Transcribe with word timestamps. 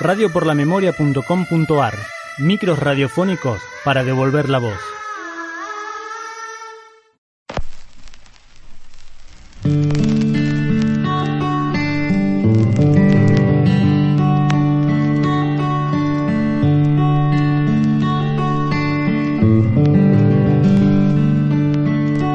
radioporlamemoria.com.ar 0.00 1.94
Micros 2.38 2.78
radiofónicos 2.78 3.62
para 3.84 4.04
devolver 4.04 4.50
la 4.50 4.58
voz. 4.58 4.78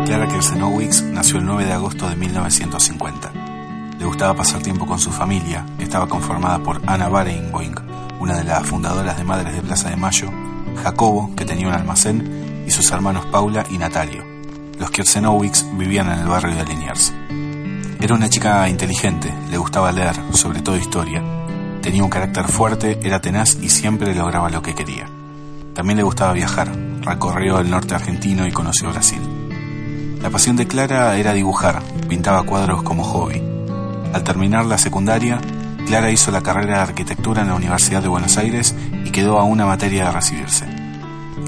Clara 0.05 0.27
Kersenowicz 0.27 1.03
nació 1.03 1.37
el 1.37 1.45
9 1.45 1.65
de 1.65 1.73
agosto 1.73 2.09
de 2.09 2.15
1950. 2.15 3.40
Le 4.02 4.07
gustaba 4.07 4.33
pasar 4.33 4.63
tiempo 4.63 4.88
con 4.88 4.97
su 4.97 5.11
familia, 5.11 5.63
estaba 5.77 6.07
conformada 6.07 6.57
por 6.57 6.81
Ana 6.88 7.07
Barenboim, 7.07 7.75
una 8.20 8.35
de 8.35 8.43
las 8.43 8.66
fundadoras 8.66 9.16
de 9.16 9.23
Madres 9.23 9.53
de 9.53 9.62
Plaza 9.62 9.91
de 9.91 9.95
Mayo, 9.95 10.27
Jacobo, 10.81 11.30
que 11.35 11.45
tenía 11.45 11.67
un 11.67 11.75
almacén, 11.75 12.63
y 12.66 12.72
sus 12.72 12.91
hermanos 12.91 13.27
Paula 13.27 13.63
y 13.70 13.77
Natalio. 13.77 14.25
Los 14.80 14.89
Kersenowicz 14.89 15.67
vivían 15.77 16.11
en 16.11 16.17
el 16.17 16.27
barrio 16.27 16.55
de 16.55 16.66
Liniers. 16.66 17.13
Era 18.02 18.16
una 18.16 18.27
chica 18.27 18.67
inteligente, 18.67 19.31
le 19.52 19.58
gustaba 19.59 19.91
leer, 19.91 20.16
sobre 20.33 20.63
todo 20.63 20.77
historia. 20.77 21.22
Tenía 21.83 22.03
un 22.03 22.09
carácter 22.09 22.47
fuerte, 22.47 22.97
era 23.03 23.22
tenaz 23.22 23.59
y 23.61 23.70
siempre 23.70 24.16
lograba 24.16 24.49
lo 24.49 24.63
que 24.63 24.73
quería. 24.73 25.08
También 25.75 25.97
le 25.97 26.03
gustaba 26.03 26.33
viajar, 26.33 26.72
recorrió 27.02 27.59
el 27.59 27.70
norte 27.70 27.94
argentino 27.94 28.47
y 28.47 28.52
conoció 28.52 28.89
Brasil. 28.89 29.22
La 30.23 30.31
pasión 30.31 30.55
de 30.55 30.66
Clara 30.66 31.16
era 31.17 31.33
dibujar, 31.33 31.83
pintaba 32.09 32.41
cuadros 32.41 32.81
como 32.81 33.03
hobby. 33.03 33.50
Al 34.13 34.23
terminar 34.23 34.65
la 34.65 34.77
secundaria, 34.77 35.39
Clara 35.85 36.11
hizo 36.11 36.31
la 36.31 36.41
carrera 36.41 36.77
de 36.77 36.83
arquitectura 36.83 37.41
en 37.41 37.47
la 37.47 37.55
Universidad 37.55 38.02
de 38.02 38.07
Buenos 38.07 38.38
Aires 38.38 38.75
y 39.05 39.09
quedó 39.11 39.39
a 39.39 39.43
una 39.43 39.65
materia 39.65 40.05
de 40.05 40.11
recibirse. 40.11 40.65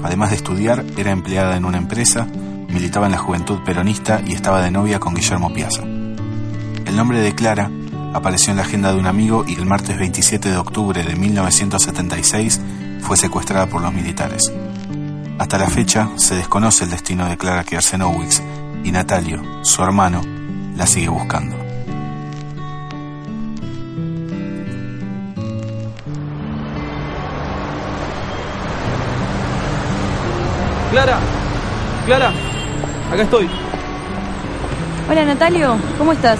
Además 0.02 0.30
de 0.30 0.36
estudiar, 0.36 0.84
era 0.96 1.12
empleada 1.12 1.56
en 1.56 1.64
una 1.64 1.78
empresa, 1.78 2.26
militaba 2.68 3.06
en 3.06 3.12
la 3.12 3.18
juventud 3.18 3.60
peronista 3.64 4.20
y 4.26 4.32
estaba 4.32 4.62
de 4.62 4.70
novia 4.70 4.98
con 4.98 5.14
Guillermo 5.14 5.52
Piazza. 5.52 5.82
El 5.82 6.96
nombre 6.96 7.20
de 7.20 7.34
Clara 7.34 7.70
apareció 8.12 8.50
en 8.50 8.56
la 8.56 8.62
agenda 8.62 8.92
de 8.92 8.98
un 8.98 9.06
amigo 9.06 9.44
y 9.46 9.54
el 9.54 9.66
martes 9.66 9.98
27 9.98 10.50
de 10.50 10.56
octubre 10.56 11.02
de 11.02 11.16
1976 11.16 12.60
fue 13.00 13.16
secuestrada 13.16 13.66
por 13.66 13.82
los 13.82 13.92
militares. 13.92 14.52
Hasta 15.38 15.58
la 15.58 15.68
fecha 15.68 16.08
se 16.16 16.36
desconoce 16.36 16.84
el 16.84 16.90
destino 16.90 17.28
de 17.28 17.36
Clara 17.36 17.64
Kersenowicz 17.64 18.40
y 18.84 18.92
Natalio, 18.92 19.42
su 19.62 19.82
hermano, 19.82 20.22
la 20.76 20.86
sigue 20.86 21.08
buscando. 21.08 21.63
Clara, 30.94 31.18
Clara, 32.06 32.32
acá 33.12 33.22
estoy. 33.22 33.50
Hola 35.10 35.24
Natalio, 35.24 35.76
¿cómo 35.98 36.12
estás? 36.12 36.38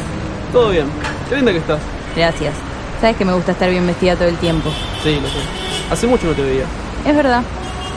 Todo 0.52 0.70
bien. 0.70 0.86
Qué 1.28 1.34
linda 1.34 1.50
que 1.50 1.58
estás. 1.58 1.80
Gracias. 2.14 2.54
Sabes 3.00 3.16
que 3.16 3.24
me 3.24 3.32
gusta 3.32 3.50
estar 3.50 3.68
bien 3.68 3.84
vestida 3.84 4.14
todo 4.14 4.28
el 4.28 4.36
tiempo. 4.36 4.70
Sí, 5.02 5.18
lo 5.20 5.26
sé. 5.26 5.40
Hace 5.90 6.06
mucho 6.06 6.28
no 6.28 6.34
te 6.34 6.42
veía. 6.42 6.66
Es 7.04 7.16
verdad. 7.16 7.42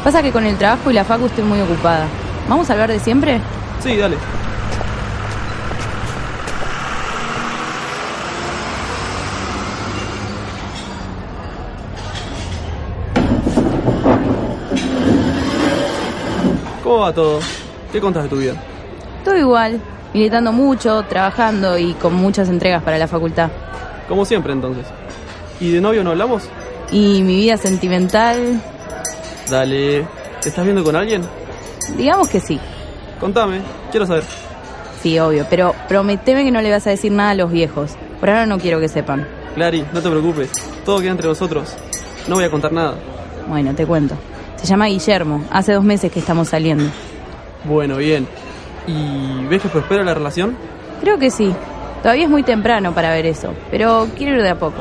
Pasa 0.03 0.23
que 0.23 0.31
con 0.31 0.47
el 0.47 0.57
trabajo 0.57 0.89
y 0.89 0.95
la 0.95 1.03
facu 1.03 1.27
estoy 1.27 1.43
muy 1.43 1.61
ocupada. 1.61 2.07
¿Vamos 2.49 2.67
a 2.71 2.73
hablar 2.73 2.89
de 2.89 2.99
siempre? 2.99 3.39
Sí, 3.83 3.95
dale. 3.95 4.17
¿Cómo 16.87 16.99
va 16.99 17.11
todo? 17.11 17.41
¿Qué 17.91 17.99
contas 17.99 18.23
de 18.23 18.29
tu 18.29 18.37
vida? 18.37 18.53
Todo 19.25 19.35
igual. 19.35 19.81
Militando 20.13 20.53
mucho, 20.53 21.03
trabajando 21.03 21.77
y 21.77 21.91
con 21.95 22.13
muchas 22.13 22.47
entregas 22.47 22.81
para 22.81 22.97
la 22.97 23.09
facultad. 23.09 23.49
Como 24.07 24.23
siempre 24.23 24.53
entonces. 24.53 24.85
¿Y 25.59 25.71
de 25.73 25.81
novio 25.81 26.01
no 26.05 26.11
hablamos? 26.11 26.43
Y 26.93 27.23
mi 27.23 27.35
vida 27.35 27.57
sentimental, 27.57 28.61
Dale. 29.49 30.07
¿Te 30.41 30.47
estás 30.47 30.63
viendo 30.63 30.81
con 30.81 30.95
alguien? 30.95 31.23
digamos 31.97 32.29
que 32.29 32.39
sí. 32.39 32.57
Contame, 33.19 33.59
quiero 33.91 34.05
saber. 34.05 34.23
Sí, 35.01 35.19
obvio, 35.19 35.45
pero 35.49 35.75
prometeme 35.89 36.45
que 36.45 36.51
no 36.51 36.61
le 36.61 36.71
vas 36.71 36.87
a 36.87 36.91
decir 36.91 37.11
nada 37.11 37.31
a 37.31 37.35
los 37.35 37.51
viejos. 37.51 37.97
Por 38.21 38.29
ahora 38.29 38.45
no 38.45 38.59
quiero 38.59 38.79
que 38.79 38.87
sepan. 38.87 39.27
Clary, 39.55 39.83
no 39.91 40.01
te 40.01 40.09
preocupes. 40.09 40.51
Todo 40.85 41.01
queda 41.01 41.11
entre 41.11 41.27
nosotros. 41.27 41.75
No 42.29 42.35
voy 42.35 42.45
a 42.45 42.49
contar 42.49 42.71
nada. 42.71 42.95
Bueno, 43.49 43.75
te 43.75 43.85
cuento. 43.85 44.15
Se 44.57 44.65
llama 44.65 44.87
Guillermo. 44.87 45.45
Hace 45.51 45.73
dos 45.73 45.83
meses 45.83 46.11
que 46.11 46.19
estamos 46.19 46.49
saliendo. 46.49 46.85
Bueno, 47.63 47.97
bien. 47.97 48.27
¿Y 48.87 49.45
ves 49.45 49.61
que 49.61 49.69
prospera 49.69 50.03
la 50.03 50.13
relación? 50.13 50.57
Creo 51.01 51.17
que 51.17 51.31
sí. 51.31 51.53
Todavía 52.01 52.25
es 52.25 52.29
muy 52.29 52.43
temprano 52.43 52.93
para 52.93 53.11
ver 53.11 53.25
eso, 53.25 53.53
pero 53.71 54.07
quiero 54.15 54.35
ir 54.35 54.41
de 54.41 54.49
a 54.49 54.59
poco. 54.59 54.77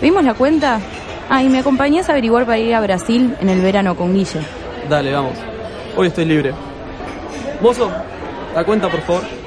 ¿Vimos 0.00 0.24
la 0.24 0.34
cuenta? 0.34 0.80
Ah, 1.28 1.42
y 1.42 1.48
me 1.48 1.58
acompañás 1.58 2.08
a 2.08 2.12
averiguar 2.12 2.46
para 2.46 2.58
ir 2.58 2.74
a 2.74 2.80
Brasil 2.80 3.36
en 3.40 3.48
el 3.48 3.60
verano 3.60 3.96
con 3.96 4.14
Guille. 4.14 4.40
Dale, 4.88 5.12
vamos. 5.12 5.34
Hoy 5.96 6.08
estoy 6.08 6.24
libre. 6.24 6.52
Mozo, 7.60 7.90
la 8.54 8.64
cuenta, 8.64 8.88
por 8.88 9.00
favor. 9.02 9.37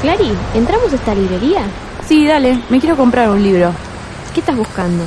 Clary, 0.00 0.30
¿entramos 0.54 0.92
a 0.92 0.96
esta 0.96 1.14
librería? 1.14 1.62
Sí, 2.04 2.26
dale, 2.26 2.58
me 2.70 2.78
quiero 2.78 2.96
comprar 2.96 3.28
un 3.30 3.42
libro. 3.42 3.72
¿Qué 4.32 4.40
estás 4.40 4.56
buscando? 4.56 5.04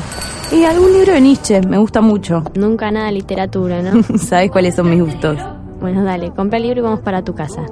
Y 0.51 0.65
algún 0.65 0.91
libro 0.91 1.13
de 1.13 1.21
Nietzsche, 1.21 1.61
me 1.61 1.77
gusta 1.77 2.01
mucho. 2.01 2.43
Nunca 2.55 2.91
nada 2.91 3.05
de 3.05 3.13
literatura, 3.13 3.81
¿no? 3.81 4.03
Sabes 4.17 4.51
cuáles 4.51 4.75
son 4.75 4.89
mis 4.89 5.01
gustos. 5.01 5.37
bueno, 5.79 6.03
dale, 6.03 6.31
compra 6.31 6.57
el 6.57 6.63
libro 6.63 6.79
y 6.79 6.83
vamos 6.83 6.99
para 6.99 7.23
tu 7.23 7.33
casa. 7.33 7.65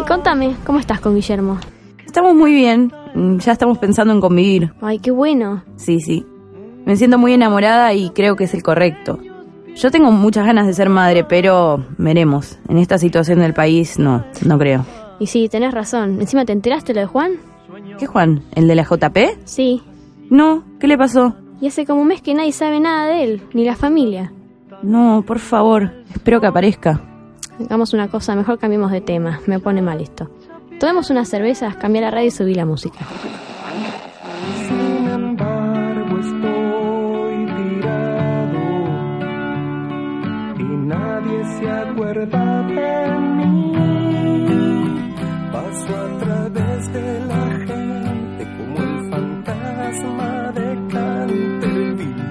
Y 0.00 0.04
contame, 0.06 0.54
¿cómo 0.64 0.78
estás 0.78 1.00
con 1.00 1.14
Guillermo? 1.16 1.58
Estamos 2.06 2.34
muy 2.34 2.52
bien, 2.52 2.92
mm, 3.14 3.38
ya 3.38 3.52
estamos 3.52 3.78
pensando 3.78 4.14
en 4.14 4.20
convivir. 4.20 4.72
Ay, 4.80 5.00
qué 5.00 5.10
bueno. 5.10 5.64
Sí, 5.76 5.98
sí. 6.00 6.24
Me 6.86 6.96
siento 6.96 7.18
muy 7.18 7.34
enamorada 7.34 7.92
y 7.94 8.10
creo 8.10 8.36
que 8.36 8.44
es 8.44 8.54
el 8.54 8.62
correcto. 8.62 9.18
Yo 9.78 9.92
tengo 9.92 10.10
muchas 10.10 10.44
ganas 10.44 10.66
de 10.66 10.74
ser 10.74 10.88
madre, 10.88 11.22
pero 11.22 11.84
veremos. 11.98 12.58
En 12.68 12.78
esta 12.78 12.98
situación 12.98 13.38
del 13.38 13.54
país, 13.54 13.96
no, 13.96 14.24
no 14.44 14.58
creo. 14.58 14.84
Y 15.20 15.28
sí, 15.28 15.48
tenés 15.48 15.72
razón. 15.72 16.20
Encima, 16.20 16.44
¿te 16.44 16.52
enteraste 16.52 16.94
lo 16.94 17.00
de 17.00 17.06
Juan? 17.06 17.32
¿Qué 17.96 18.06
Juan? 18.06 18.42
¿El 18.56 18.66
de 18.66 18.74
la 18.74 18.82
JP? 18.82 19.16
Sí. 19.44 19.80
No, 20.30 20.64
¿qué 20.80 20.88
le 20.88 20.98
pasó? 20.98 21.36
Y 21.60 21.68
hace 21.68 21.86
como 21.86 22.02
un 22.02 22.08
mes 22.08 22.22
que 22.22 22.34
nadie 22.34 22.50
sabe 22.50 22.80
nada 22.80 23.06
de 23.06 23.22
él, 23.22 23.42
ni 23.54 23.64
la 23.64 23.76
familia. 23.76 24.32
No, 24.82 25.22
por 25.24 25.38
favor, 25.38 25.92
espero 26.12 26.40
que 26.40 26.48
aparezca. 26.48 27.00
Hagamos 27.60 27.92
una 27.92 28.08
cosa, 28.08 28.34
mejor 28.34 28.58
cambiemos 28.58 28.90
de 28.90 29.00
tema. 29.00 29.40
Me 29.46 29.60
pone 29.60 29.80
mal 29.80 30.00
esto. 30.00 30.28
Tomemos 30.80 31.10
unas 31.10 31.28
cervezas, 31.28 31.76
cambié 31.76 32.00
la 32.00 32.10
radio 32.10 32.26
y 32.26 32.30
subí 32.32 32.54
la 32.54 32.66
música. 32.66 32.98
Nadie 40.88 41.44
se 41.58 41.70
acuerda 41.70 42.62
de 42.62 43.10
mí. 43.36 43.72
Paso 45.52 45.96
a 45.96 46.18
través 46.18 46.92
de 46.92 47.20
la 47.26 47.44
gente 47.68 48.42
como 48.56 48.76
el 48.82 49.10
fantasma 49.10 50.52
de 50.52 50.68
Canterville. 50.92 52.24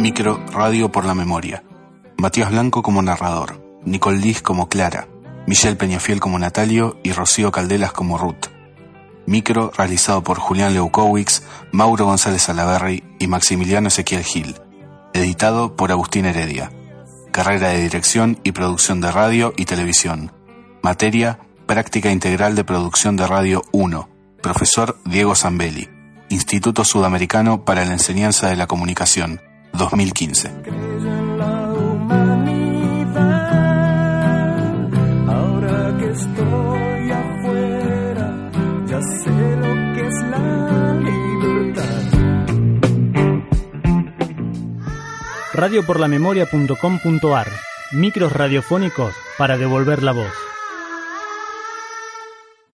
Micro 0.00 0.40
Radio 0.52 0.90
por 0.90 1.04
la 1.04 1.14
Memoria. 1.14 1.62
Matías 2.18 2.50
Blanco 2.50 2.82
como 2.82 3.02
narrador, 3.02 3.62
Nicole 3.84 4.18
Liz 4.18 4.42
como 4.42 4.68
Clara, 4.68 5.08
Michelle 5.46 5.76
Peñafiel 5.76 6.20
como 6.20 6.38
Natalio 6.38 6.98
y 7.02 7.12
Rocío 7.12 7.50
Caldelas 7.50 7.92
como 7.92 8.18
Ruth. 8.18 8.46
Micro 9.26 9.70
realizado 9.76 10.22
por 10.22 10.38
Julián 10.38 10.74
Leukowicz, 10.74 11.42
Mauro 11.70 12.06
González 12.06 12.48
Alaverri 12.48 13.04
y 13.20 13.28
Maximiliano 13.28 13.88
Ezequiel 13.88 14.24
Gil. 14.24 14.54
Editado 15.14 15.76
por 15.76 15.92
Agustín 15.92 16.24
Heredia. 16.24 16.72
Carrera 17.32 17.68
de 17.68 17.82
Dirección 17.82 18.38
y 18.44 18.52
Producción 18.52 19.00
de 19.00 19.10
Radio 19.10 19.52
y 19.56 19.66
Televisión. 19.66 20.32
Materia, 20.82 21.38
Práctica 21.66 22.10
Integral 22.10 22.54
de 22.54 22.64
Producción 22.64 23.16
de 23.16 23.26
Radio 23.26 23.62
1. 23.72 24.08
Profesor 24.42 24.98
Diego 25.04 25.34
Zambelli. 25.34 25.88
Instituto 26.30 26.84
Sudamericano 26.84 27.64
para 27.64 27.84
la 27.84 27.92
Enseñanza 27.92 28.48
de 28.48 28.56
la 28.56 28.66
Comunicación. 28.66 29.40
2015. 29.74 31.21
radioporlamemoria.com.ar, 45.52 47.48
micros 47.92 48.32
radiofónicos 48.32 49.14
para 49.38 49.56
devolver 49.56 50.02
la 50.02 50.12
voz. 50.12 50.51